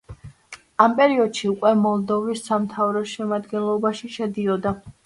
ამ 0.85 0.95
პერიოდში 0.99 1.51
უკვე 1.53 1.75
მოლდოვის 1.83 2.43
სამთავროს 2.49 3.15
შემადგენლობაში 3.21 4.15
შედიოდა. 4.19 4.79